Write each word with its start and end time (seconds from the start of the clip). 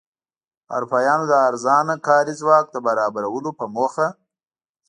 اروپایانو 0.75 1.25
د 1.27 1.33
ارزانه 1.47 1.95
کاري 2.07 2.33
ځواک 2.41 2.65
د 2.71 2.77
برابرولو 2.87 3.49
په 3.59 3.65
موخه. 3.75 4.07